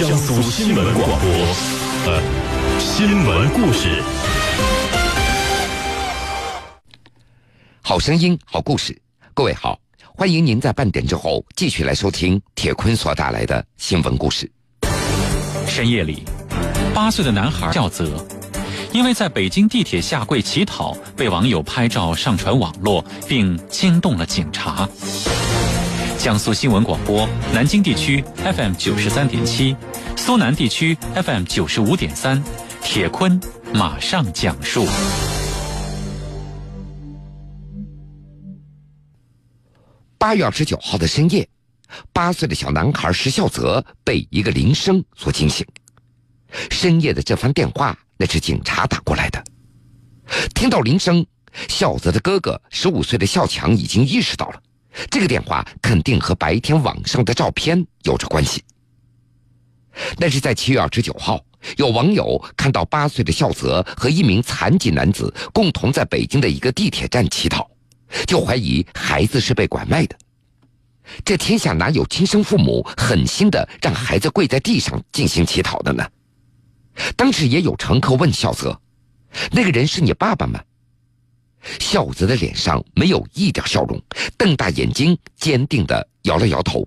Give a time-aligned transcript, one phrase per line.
[0.00, 1.28] 江苏新闻广播，
[2.06, 2.22] 呃，
[2.78, 4.02] 新闻故事，
[7.82, 8.98] 好声音，好故事。
[9.34, 9.78] 各位好，
[10.14, 14.50] 欢迎您在半点之后继续来收听铁坤所带来的新闻故事。
[15.66, 16.22] 深夜里，
[16.94, 18.26] 八岁的男孩叫泽，
[18.94, 24.88] 因为在北京地铁下跪乞讨，被网友拍照上传网络，并惊动了警察。
[26.20, 29.74] 江苏新闻广播南京地区 FM 九十三点七，
[30.18, 32.44] 苏南地区 FM 九十五点三，
[32.82, 33.40] 铁坤
[33.72, 34.86] 马上讲述。
[40.18, 41.48] 八月二十九号的深夜，
[42.12, 45.66] 八岁的小男孩石孝泽被一个铃声所惊醒。
[46.70, 49.42] 深夜的这番电话，那是警察打过来的。
[50.54, 51.24] 听到铃声，
[51.66, 54.60] 孝泽的哥哥十五岁的孝强已经意识到了。
[55.10, 58.62] 这个电话肯定和白天网上的照片有着关系。
[60.18, 61.42] 但是在七月二十九号，
[61.76, 67.68] 有网友看到八岁的孝泽和一名残疾男子共同在北京的一个地铁站乞讨，
[68.26, 70.16] 就怀疑孩子是被拐卖的。
[71.24, 76.08] 这天下哪有亲生父母狠心的让孩子跪在地上进行乞讨的呢？
[77.16, 78.80] 当时也有乘客问孝泽
[79.50, 80.62] ：“那个人是你爸爸吗？”
[81.78, 84.00] 孝泽的脸上没有一点笑容，
[84.38, 86.86] 瞪大眼睛，坚定地摇了摇头。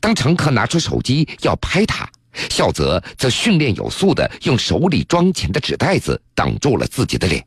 [0.00, 2.08] 当乘客拿出手机要拍他，
[2.50, 7.44] 孝泽则训练有素地用手里装钱的纸袋子挡住了自己的脸。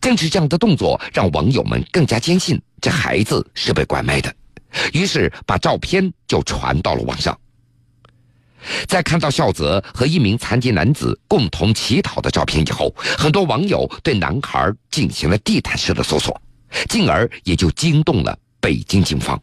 [0.00, 4.34] 正是这样的动作，让网友们更加坚信这孩子是被拐卖的，
[4.92, 7.38] 于是把照片就传到了网上。
[8.86, 16.40] 在看到孝泽和一名残疾男子共同乞讨的照片以后，很多网友对男孩进行了地毯式的搜索，
[16.88, 19.40] 进而也就惊动了北京警方。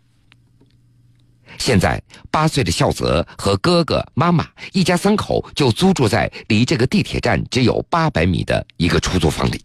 [1.58, 9.64] 现在，八岁的孝泽和哥哥、妈妈一家三口就租住在离这个地铁站只有八百米的一个出租房里。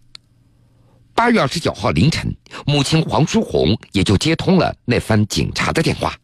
[1.13, 2.33] 八月二十九号凌晨，
[2.65, 6.15] 母亲黄淑红也就接通了那番警察的电话。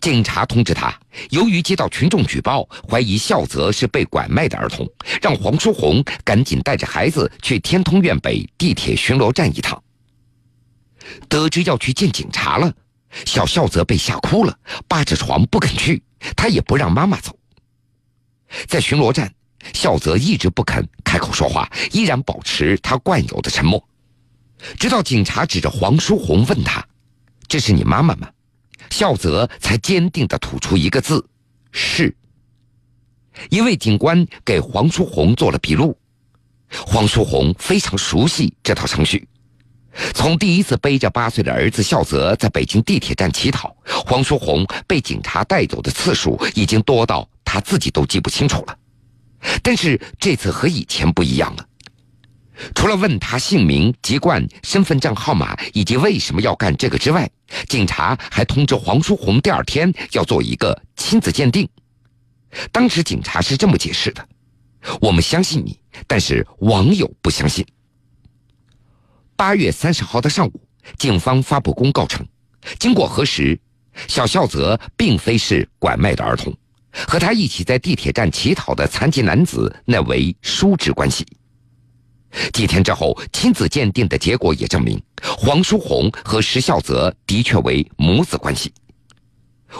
[0.00, 0.96] 警察通知他，
[1.30, 4.88] 由于接到群众举报，怀疑孝泽是被拐卖的儿童，
[5.20, 9.82] 让黄淑红赶紧带着孩子去天通苑北地铁巡逻站一趟。
[11.28, 12.72] 得知要去见警察了，
[13.26, 14.56] 小孝泽被吓哭了，
[14.86, 16.00] 扒着床不肯去，
[16.36, 17.36] 他也不让妈妈走。
[18.68, 19.34] 在巡逻站，
[19.74, 23.82] 孝泽一直不肯开口说话，依然保持他惯有的沉默，
[24.78, 26.86] 直到警察指着黄淑红问他
[27.48, 28.30] ：“这是你妈妈吗？”
[28.92, 31.26] 孝泽才坚定地吐出一个字
[31.72, 32.14] ：“是。”
[33.50, 35.96] 一位警官给黄淑红做了笔录，
[36.68, 39.26] 黄淑红非常熟悉这套程序。
[40.14, 48.78] 从第一次背着八岁的儿子孝泽在北京地铁站乞讨，黄淑红被警察带走的次数已经多到他自己都记不清楚了。
[49.62, 51.66] 但是这次和以前不一样了。
[52.74, 57.28] 除了问他姓名、籍贯、身份证号码以及为什么要干这个之外，
[57.68, 61.68] 警察还通知黄淑红第二天要做一个亲子鉴定。
[62.70, 64.28] 当时警察是这么解释的
[65.00, 67.66] ：“我们相信你，但是网友不相信。”
[69.34, 70.60] 八月三十号的上午，
[70.98, 72.24] 警方发布公告称，
[72.78, 73.58] 经过核实，
[74.06, 76.54] 小孝泽并非是拐卖的儿童，
[77.08, 81.26] 和他一起在地铁站乞讨的残疾男子那为叔侄关系。
[82.52, 88.72] 几天之后，亲子鉴定的结果也证明，黄淑红和石孝泽的确为母子关系。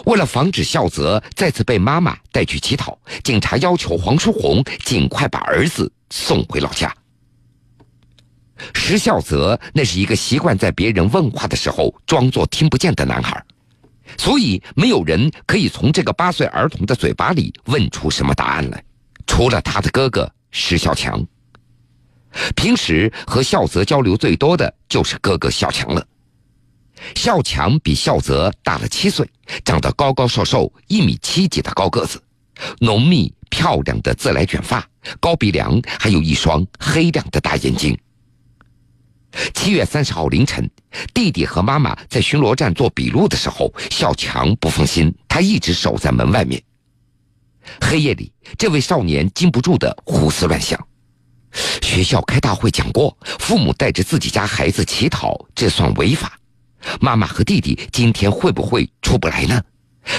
[0.07, 6.95] 为了防止孝泽再次被妈妈带去乞讨，警察要求黄淑红尽快把儿子送回老家。
[8.75, 13.45] 石孝泽那是一个习惯在别人问话的时候装作听不见的男孩，
[14.17, 18.83] 所以没有人可以从这个八岁儿童的嘴巴里问出什么答案来，
[19.27, 21.23] 除了他的哥哥石孝强。
[22.55, 26.07] 平时和孝泽交流最多的就是哥哥孝强了。
[27.15, 29.29] 孝强比孝泽大了七岁，
[29.65, 32.23] 长得高高瘦瘦，一米七几的高个子，
[32.79, 34.87] 浓密漂亮的自来卷发，
[35.19, 37.99] 高鼻梁，还有一双黑亮的大眼睛。
[39.55, 40.71] 七月三十号凌晨，
[41.13, 46.63] 弟弟和妈妈在巡逻站做笔录的时候，孝强不放心，他一直守在门外面。
[47.81, 50.79] 黑夜里，这位少年禁不住的胡思乱想。
[51.83, 56.39] 学校开大会讲过，父母带着自己家孩子乞讨，这算违法。
[57.01, 59.63] 妈妈和弟弟今天会不会出不来呢？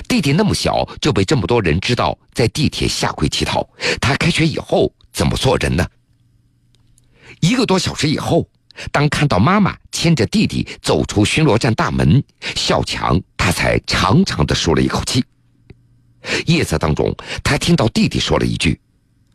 [0.07, 3.67] 弟弟那么小就被这么多人知道在地铁下跪乞讨，
[3.99, 5.85] 他开学以后怎么做人呢？
[7.41, 8.47] 一个多小时以后，
[8.91, 12.23] 当看到妈妈牵着弟弟走出巡逻站大门，
[12.55, 15.21] 小强他才长长的舒了一口气。
[16.45, 17.13] 夜色当中，
[17.43, 18.79] 他听到弟弟说了一句：“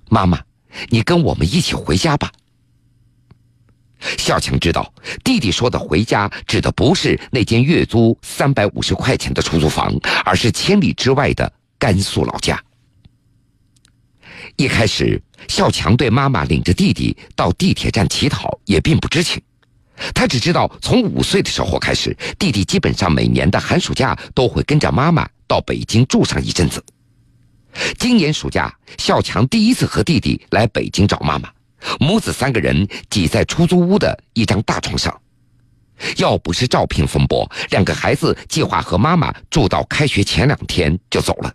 [0.08, 0.40] 妈妈，
[0.88, 2.30] 你跟我们一起回家吧。”
[4.16, 4.94] 小强知道
[5.24, 9.92] 弟弟说的“回家”指的不是那间月租三百五十块钱的出租房，
[10.24, 12.62] 而是千里之外的甘肃老家。
[14.54, 19.42] 一开始，小强对妈妈领着弟弟到地铁站乞讨也并不知情，
[20.14, 26.80] 他只知道从五岁的时候开始，弟弟基本上每年的寒暑假都会跟着妈妈到北京住上一阵子。
[27.98, 31.48] 今年暑假，小强第一次和弟弟来北京找妈妈，
[32.00, 35.18] 母子三个人挤在出租屋的一张大床上。
[36.16, 41.54] 要不是招聘风波，两个孩子计划和妈妈住到开学前两天就走了。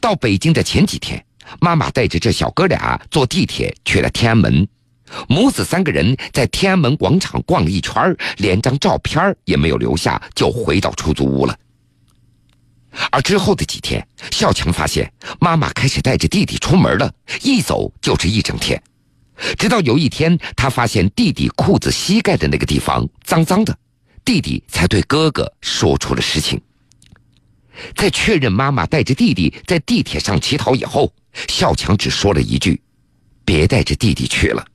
[0.00, 1.24] 到北京的前几天。
[1.62, 4.68] 妈妈带着这小哥俩坐地铁去了天安门，
[5.30, 11.58] 母子三个人在天安门广场逛了一圈，连张照片也没有留下，就回到出租屋了。
[13.10, 17.12] 而之后的几天，小强发现妈妈开始带着弟弟出门了，
[17.42, 18.82] 一走就是一整天，
[19.58, 23.76] 直到有一天，他发现弟弟裤子膝盖的那个地方脏脏的，
[24.24, 26.60] 弟弟才对哥哥说出了实情。
[27.94, 31.12] 在确认妈妈带着弟弟在地铁上乞讨以后。
[31.46, 32.82] 小强只说了一句
[33.44, 34.66] ：“别带着弟弟去了。”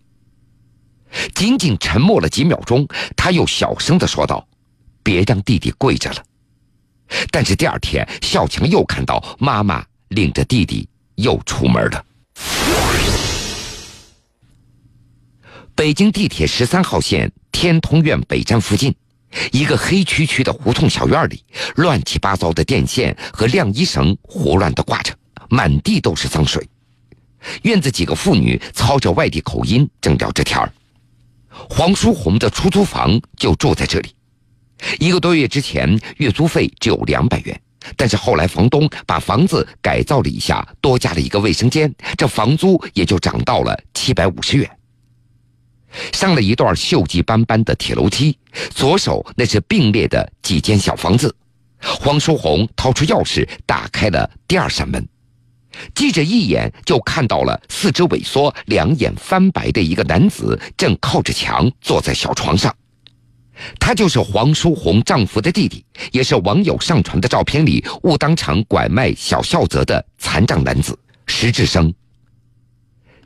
[1.36, 2.88] 仅仅沉默了几秒钟，
[3.18, 4.48] 他又小声的说道
[5.04, 6.24] ：“别让弟弟跪着了。”
[7.31, 12.05] 但是第二天，小强又看到妈妈领着弟弟又出门了。
[15.75, 18.94] 北京地铁十三号线天通苑北站附近，
[19.51, 21.44] 一个黑黢黢的胡同小院里，
[21.75, 25.13] 乱七八糟的电线和晾衣绳胡乱的挂着。
[25.49, 26.67] 满地都是脏水，
[27.61, 30.71] 院子几个妇女操着外地口音正聊着天儿。
[31.49, 34.15] 黄淑红的出租房就住在这里，
[35.00, 37.62] 一个多月之前月租费只有两百元，
[37.95, 44.69] 但是后来房东把房子改造了一下，多加了一个卫生间，这房租也就涨到了七百五十元。
[46.12, 48.38] 上了一段锈迹斑斑的铁楼梯，
[48.71, 51.35] 左手那是并列的几间小房子。
[51.80, 55.07] 黄淑红掏出钥匙打开了第二扇门。
[55.94, 62.74] 记者一眼就看到了四肢萎缩、两眼翻白的一个男子，正靠着墙坐在小床上。
[63.79, 70.97] 他就是黄淑红丈夫的弟弟，也是网友上传的照片里误当场拐卖小孝泽的残障男子
[71.27, 71.94] 石志生。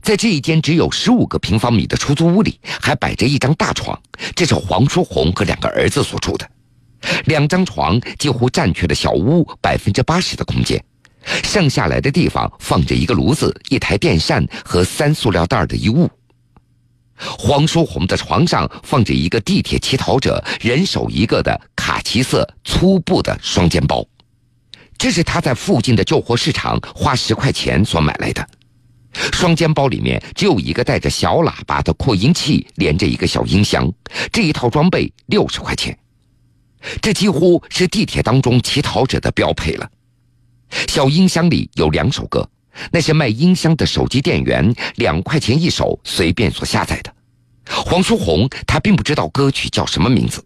[0.01, 4.00] 在这一间只有十五个平方米的出租屋里，还摆着一张大床，
[4.35, 6.50] 这是黄淑红和两个儿子所住的。
[7.25, 10.81] 两张床几乎占据了小屋百分之八十的空间。
[11.44, 16.09] 剩下来的地方放着一个炉子、一台电扇和三塑料袋的衣物。
[17.18, 24.06] 黄淑红的床上放着一个地铁乞讨者人手一个的卡其色粗布的双肩包，
[24.98, 28.48] 这是他在附近的旧货市场花十块钱所买来的。
[29.34, 33.92] 双肩包里面只有一个带着小喇叭的扩音器，连着一个小音箱，
[34.31, 35.98] 这一套装备六十块钱，
[37.02, 39.90] 这几乎是地铁当中乞讨者的标配了。
[40.88, 42.48] 小音箱里有两首歌，
[42.91, 47.13] 那些卖音箱的手机店员两块钱一首随便所下载的。
[47.65, 50.44] 黄淑红她并不知道歌曲叫什么名字，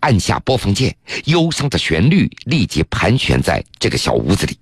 [0.00, 0.96] 按下播放键，
[1.26, 4.58] 忧伤的旋律立即盘旋在这个小屋子里。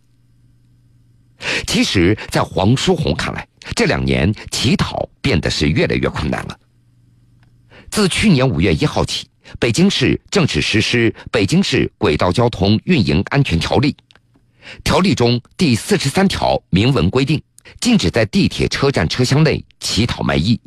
[1.66, 6.58] 其实，在黄淑红看来，这两年乞讨变得是越来越困难了。
[7.90, 9.26] 自去年五月一号起，
[9.58, 13.92] 北京市正式实施《北京市轨道交通运营安全条例》。
[14.84, 17.42] 条例中第四十三条明文规定，
[17.80, 20.60] 禁止在地铁车站车厢内乞讨卖艺，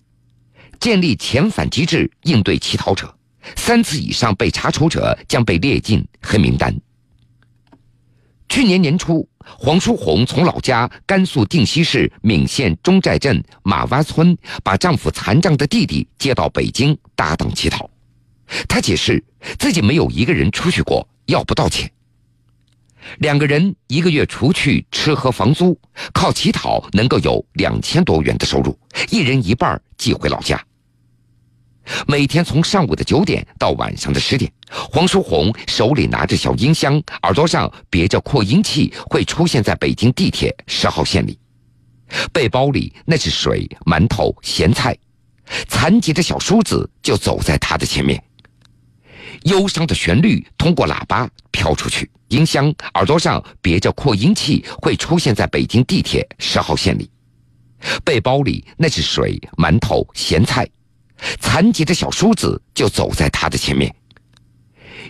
[0.79, 3.13] 建立遣返机制应对乞讨者，
[3.55, 6.75] 三次以上被查处者将被列进黑名单。
[8.47, 17.87] 去年年初，黄淑红从老家甘肃定西市岷县中寨镇马洼村把丈夫残障的弟弟接到北京搭档乞讨，
[18.67, 19.23] 她解释
[19.59, 21.91] 自己没有一个人出去过，要不到钱。
[23.19, 25.79] 两个人一个月除去吃喝房租，
[26.13, 28.77] 靠乞讨能够有两千多元的收入，
[29.09, 30.61] 一人一半寄回老家。
[32.07, 41.39] 每天从上午的九点到晚上的十点，黄淑红手里拿着小音箱，耳朵上别着扩音器，会出现在北京地铁十号线里。
[42.31, 44.95] 背包里那是水、馒头、咸菜，
[45.67, 48.23] 残疾的小叔子就走在他的前面。
[49.43, 57.09] 忧伤的旋律通过喇叭飘出去，音箱耳朵上别着扩音器，会出现在北京地铁十号线里。
[58.03, 60.67] 背包里那是水、馒头、咸菜，
[61.39, 63.93] 残疾的小叔子就走在他的前面。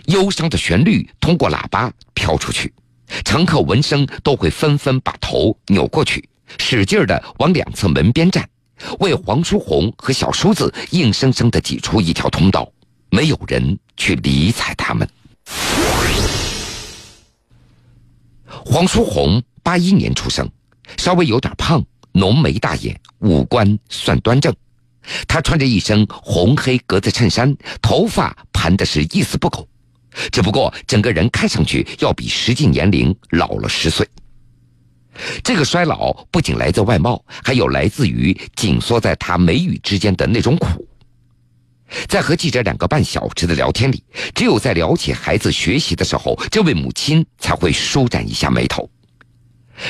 [0.06, 2.72] 忧伤的旋律通过喇叭飘出去，
[3.24, 6.26] 乘客闻声都会纷纷把头扭过去，
[6.58, 8.48] 使劲的往两侧门边站，
[9.00, 12.70] 为黄淑红和小叔子硬生生的挤出一条通道。
[13.10, 15.06] 没有人去理睬他们。
[18.64, 20.48] 黄淑红八一年出生，
[20.96, 24.54] 稍微有点胖，浓眉大眼，五官算端正。
[25.26, 29.66] 她穿着一身红黑格子衬衫，头发盘的是一丝不苟，
[30.30, 34.06] 只不过整个人看上去要比实际年龄老了十岁。
[35.42, 40.86] 这个衰老不仅来自外貌，还有来自于紧缩在她眉宇之间的那种苦。
[42.08, 44.02] 在和记者两个半小时的聊天里，
[44.34, 48.88] 只有在聊起孩子学习的时候，这位母亲才会舒展一下眉头。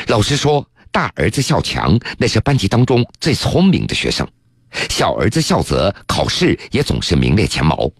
[0.06, 4.26] 老实说，大儿子孝强那是班级当中最聪明的学生，
[4.88, 7.90] 小儿子孝泽考试也总是名列前茅。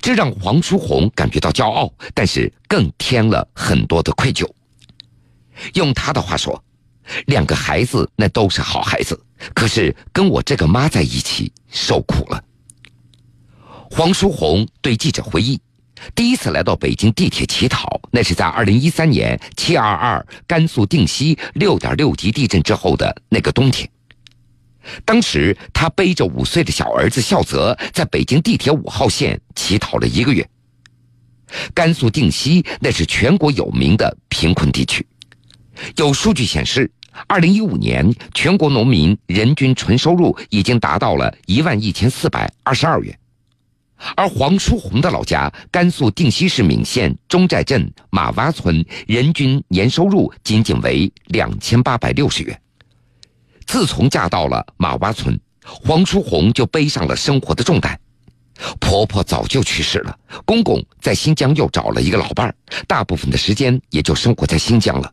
[0.00, 4.50] 这让黄淑红感觉到骄傲，但是更添了很多的愧疚。
[5.74, 6.62] 用他的话说，
[7.26, 9.22] 两个孩子那都是好孩子，
[9.54, 12.42] 可是跟我这个妈在一起受苦了。
[13.90, 15.60] 黄淑红对记者回忆，
[16.14, 23.88] 第一次来到北京地铁乞讨，那是在二零一三年七二二甘肃定西六点六级地震之后的那个冬天。
[25.04, 30.46] 当时他背着五岁的小儿子孝泽，在北京地铁五号线乞讨了一个月。
[31.72, 35.06] 甘肃定西那是全国有名的贫困地区，
[35.96, 36.90] 有数据显示，
[37.28, 43.16] 二零一五年全国农民人均纯收入已经达到了一万一千四百二十二元。
[44.14, 52.60] 而黄淑红的老家甘肃定西市岷县中寨镇马洼村，人均年收入仅仅为两千八百六十元。
[53.66, 57.98] 自从嫁到了马洼村，黄淑红就背上了生活的重担。
[58.80, 62.54] 婆婆早就去世了，公公在新疆又找了一个老伴儿，
[62.86, 65.12] 大部分的时间也就生活在新疆了。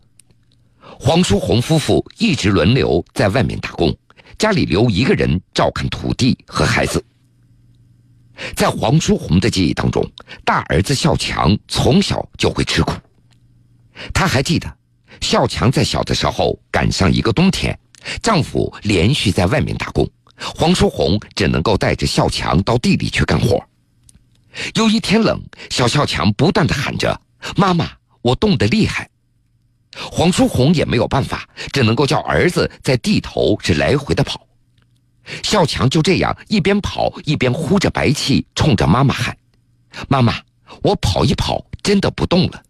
[0.80, 3.94] 黄淑红夫妇一直轮流在外面打工，
[4.38, 7.04] 家里留一个人照看土地和孩子。
[8.56, 10.04] 在黄淑红的记忆当中，
[10.44, 12.94] 大儿子孝强从小就会吃苦。
[14.13, 14.72] 他还记得，
[15.22, 17.78] 孝强在小的时候赶上一个冬天，
[18.22, 23.63] 丈夫连续在外面打工，黄淑红只能够带着孝强到地里去干活。
[24.75, 27.20] 有一天冷，小孝强不断的喊着
[27.56, 27.90] ：“妈妈，
[28.22, 29.10] 我冻得厉害。”
[29.96, 34.43] 黄淑红也没有办法，只能够叫儿子在地头是来回的跑。
[35.54, 39.38] 孝强就这样一边跑一边呼着白气，冲着妈妈喊
[40.10, 40.34] ：“妈妈，
[40.82, 42.64] 我跑一跑，真的不动了。”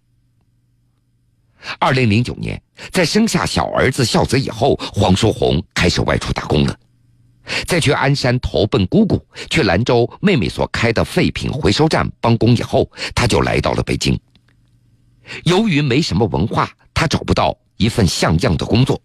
[1.80, 2.62] 二零零九年，
[2.92, 6.78] 在生下小儿子孝泽以后，黄淑红开始外出打工了。
[7.66, 14.20] 在去鞍山投奔姑姑、去兰州妹妹所开的废品回收站帮工以后，他就来到了北京。
[15.46, 19.02] 由于没什么文化，他找不到一份像样的工作。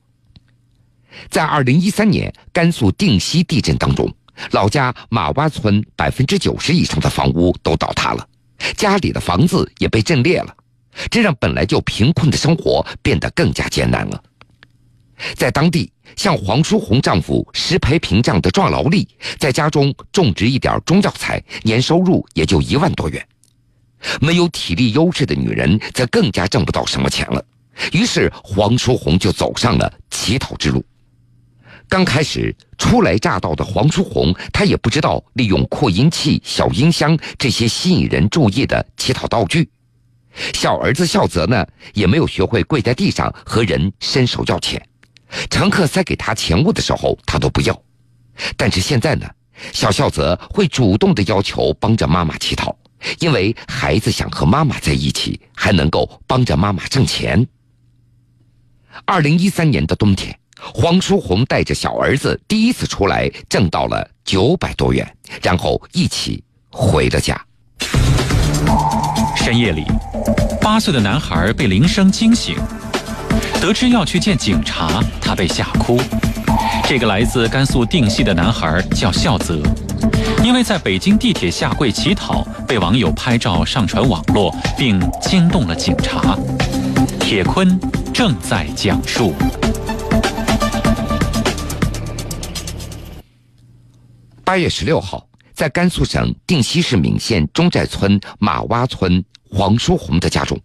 [1.31, 4.13] 在二零一三年甘肃定西地震当中，
[4.53, 8.27] 老家马洼村百分之九十以上的房屋都倒塌了，
[8.77, 10.55] 家里的房子也被震裂了，
[11.11, 14.23] 这让本来就贫困的生活变得更加艰难了。
[15.35, 23.27] 在当地，像黄淑红丈夫石培平这样的壮劳力，在家中种植一点中药材，年收入也就一万多元。
[24.21, 27.45] 没有体力优势的女人，则更加挣不到什么钱了。
[27.93, 30.85] 于是，黄淑红就走上了乞讨之路。
[31.88, 39.68] 刚开始初来乍到的黄淑红，她也不知道利用扩音器、小音箱这些吸引人注意的乞讨道具。
[40.52, 44.80] 小儿子孝泽呢，也没有学会跪在地上和人伸手要钱。
[45.50, 47.83] 乘客塞给他钱物的时候，他都不要。
[48.57, 49.26] 但是现在呢，
[49.73, 52.76] 小孝泽会主动的要求帮着妈妈乞讨，
[53.18, 57.49] 因为孩子想和妈妈在一起，还能够帮着妈妈挣钱。
[59.07, 60.38] 二零一三年的冬天。
[60.75, 65.07] 黄淑红带着小儿子第一次出来，挣到了九百多元，
[65.43, 67.41] 然后一起回了家。
[69.37, 69.85] 深夜里，
[70.61, 72.57] 八岁的男孩被铃声惊醒，
[73.61, 75.99] 得知要去见警察，他被吓哭。
[76.87, 79.61] 这个来自甘肃定西的男孩叫孝泽，
[80.45, 86.37] 因为在北京地铁下跪乞讨，被网友拍照上传网络，并惊动了警察。
[87.21, 87.79] 铁坤
[88.13, 89.35] 正在讲述。
[94.49, 100.59] 八月十六号，在甘肃省定西市岷县中寨村马洼村黄淑红的家中，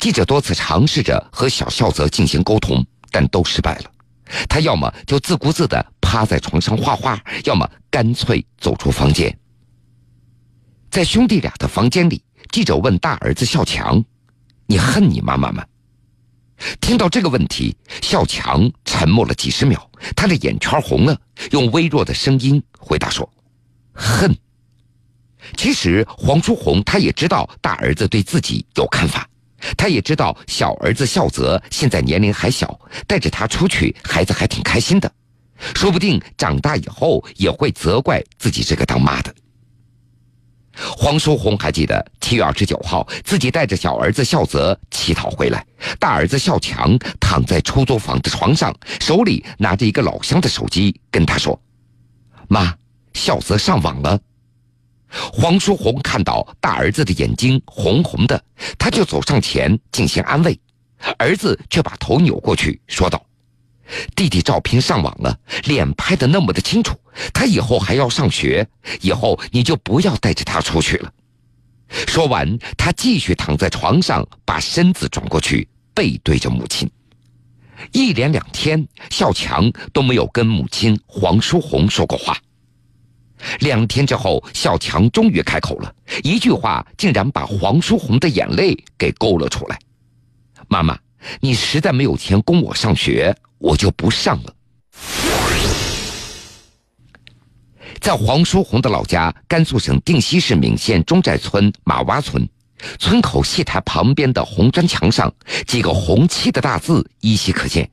[0.00, 3.84] 记者多次尝试着和小孝泽进行沟通，但都失败了。
[4.48, 9.38] 他要么就自顾自的趴在床上画画，要么干脆走出房间。
[10.90, 14.04] 在兄弟俩的房间里，记者问大儿子孝强
[14.66, 15.64] ：“你恨你妈妈吗？”
[16.80, 21.18] 听到这个问题，孝强沉默了几十秒，他的眼圈红了，
[21.52, 23.28] 用微弱的声音回答说
[23.92, 24.36] ：“恨。”
[25.56, 29.26] 其实黄初红他也知道大儿子对自己有看法，
[29.76, 35.10] 他也知道小儿子孝泽现在年龄还小，带着他出去，孩子还挺开心的，
[35.74, 39.34] 说不定长大以后也会责怪自己这个当妈的。
[40.78, 45.64] 黄淑红还记得七月二十九号，自己带着小儿子孝泽乞讨回来，
[45.98, 51.60] 大儿子孝强躺在出租房的床上，手里拿着一个老乡的手机，跟他说
[52.48, 52.74] ：“妈，
[53.12, 54.18] 孝泽上网了。”
[55.10, 58.40] 黄淑红看到大儿子的眼睛红红的，
[58.78, 60.58] 他就走上前进行安慰，
[61.18, 63.24] 儿子却把头扭过去说道
[64.14, 66.96] ：“弟弟照片上网了，脸拍的那么的清楚，
[67.32, 68.66] 他以后还要上学，
[69.00, 71.12] 以后你就不要带着他出去了。”
[72.06, 76.90] 说完，他继续躺在床上，把身子转过去，背对着母亲。
[77.92, 82.36] 一连两天，小强都没有跟母亲黄淑红说过话。
[83.60, 89.78] 两天之后，小强终于开口了，一句话竟然把黄淑红的眼泪给勾了出来。
[90.66, 90.98] 妈妈，
[91.40, 94.54] 你实在没有钱供我上学，我就不上了。
[98.00, 102.48] 在黄书红的老家，甘肃省定西市岷县中寨村马洼村，
[102.98, 105.32] 村口戏台旁边的红砖墙上，
[105.66, 107.90] 几个红漆的大字依稀可见。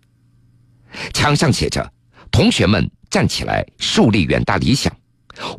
[1.13, 1.91] 墙上写着
[2.31, 4.95] ：“同学们站起来，树立远大理想。”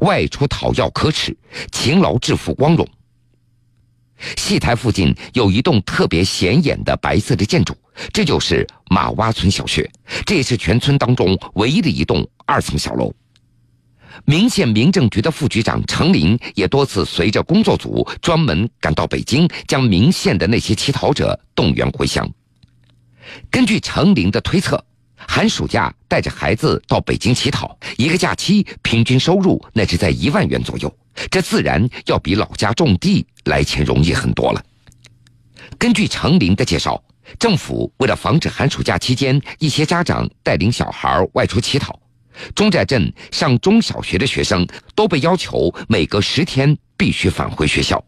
[0.01, 1.37] 外出讨要可耻，
[1.71, 2.89] 勤劳致富光荣。
[4.37, 7.77] 戏台附近有一栋特别显眼的白色的建筑，
[8.13, 9.91] 这就是马洼村小学，
[10.25, 13.13] 这也是全村当中唯一的一栋二层小楼。
[14.25, 22.29] 岷县民政局的副局长程林也多次随着工作组专门赶到北京，将岷县的那些乞讨者动员回乡。
[23.51, 24.83] 根据程林的推测。
[25.37, 30.91] 寒暑假带着孩子到北京乞讨，一个假期平均收入那是在一万元左右，
[31.31, 34.65] 这自然要比老家种地来钱容易很多了。
[35.79, 37.05] 根据程林的介绍，
[37.39, 42.01] 政府为了防止寒暑假期间一些家长带领小孩外出乞讨，
[42.55, 48.03] 中寨镇上中小学的学生都被要求每隔十天必须返回学校。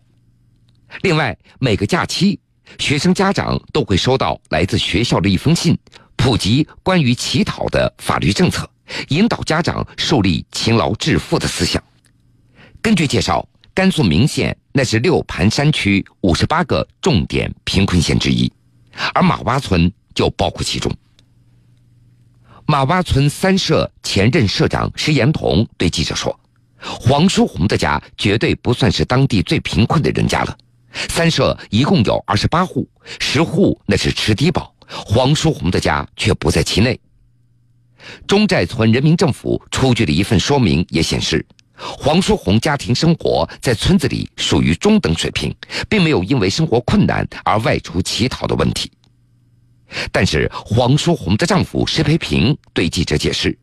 [1.02, 2.40] 另外，每个假期，
[2.78, 5.78] 学生家长都会收到来自学校的一封信。
[6.18, 8.68] 普及关于乞讨的法律政策，
[9.08, 11.82] 引导家长树立勤劳致富的思想。
[12.82, 18.52] 根据介绍，甘肃岷县那是六盘山区五十八个重点贫困县之一，
[19.14, 20.92] 而马洼村就包括其中。
[22.66, 26.38] 马洼村三社前任社长石延同对记者说
[26.76, 30.58] ：“黄书红的家绝对不算是当地最贫困的人家了，
[31.08, 32.86] 三社一共有二十八户，
[33.20, 36.98] 十户那是吃低保。”黄书红的家却不在其内。
[38.26, 45.54] 中寨村人民政府出具的一份说明也显示，黄书红家庭生活在村子里属于中等水平，
[45.88, 48.90] 并没有因为生活困难而外出乞讨的问题。
[50.12, 53.58] 但是黄书红的丈夫石培平对记者解释，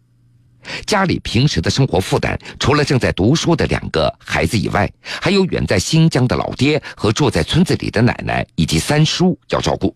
[0.86, 9.96] 家里平时的生活负担，除了正在读书的两个孩子以外，还有远在新疆的老爹和住在村子里的奶奶以及三叔要照顾。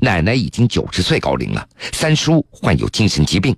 [0.00, 3.56] 奶奶已经九十岁高龄了，三叔患有精神疾病。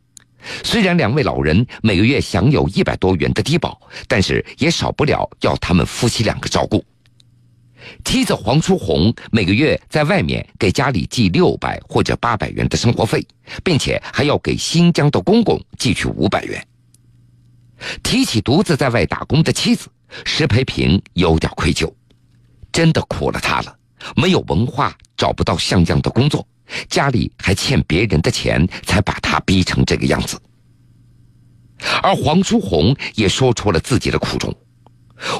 [0.64, 6.85] 虽然两位老人每个月享有一百多元的低保，但是也少不了要他们夫妻两个照顾。
[8.04, 13.26] 妻子黄淑红每个月在外面给家里寄六百或者八百元的生活费，
[13.64, 16.64] 并且还要给新疆的公公寄去五百元。
[18.02, 19.88] 提起独自在外打工的妻子，
[20.24, 21.92] 石培平有点愧疚，
[22.72, 23.76] 真的苦了他了。
[24.16, 26.44] 没有文化，找不到像样的工作，
[26.88, 30.37] 家里还欠别人的钱，才把他逼成这个样子。
[32.02, 34.52] 而黄书红也说出了自己的苦衷：“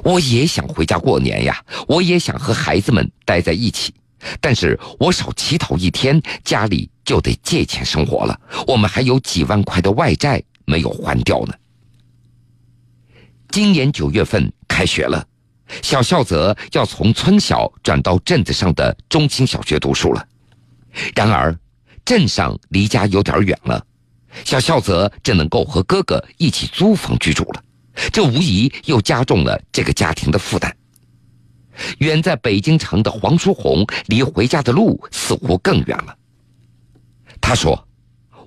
[0.05, 3.93] 我也想回家过年呀，我也想和孩子们待在一起，
[4.41, 8.41] 但是我少乞讨一天，家里就得借钱生活了。
[8.69, 11.55] 我们还有几万块的外债没有还掉呢。”
[13.51, 15.27] 今年九月份开学了。
[15.81, 20.27] 小孝泽要从村小转到镇子上的中心小学读书了，
[21.15, 21.57] 然而
[22.05, 23.85] 镇上离家有点远了，
[24.45, 27.63] 小孝泽只能够和哥哥一起租房居住了，
[28.13, 30.77] 这无疑又加重了这个家庭的负担。
[31.99, 36.15] 远在北京城的黄书红离回家的路似乎更远了。
[37.41, 37.89] 他说：“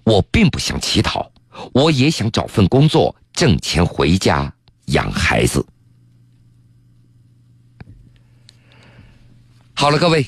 [0.05, 1.31] 我并不想乞讨，
[1.73, 4.53] 我也想找份工作挣钱回家
[4.85, 5.65] 养孩子。”
[9.77, 10.25] 好了，各位，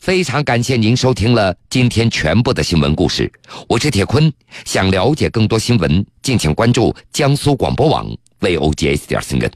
[0.00, 3.32] 非常感谢您收听了今天全部的新闻故事，
[3.68, 4.30] 我是铁坤。
[4.64, 8.04] 想了解更多新闻，敬请关注江苏广播网
[8.40, 9.48] vogs 点 cn。